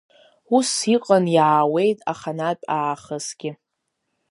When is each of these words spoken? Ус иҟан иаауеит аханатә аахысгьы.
Ус 0.57 0.69
иҟан 0.95 1.25
иаауеит 1.35 1.99
аханатә 2.11 2.65
аахысгьы. 2.77 3.51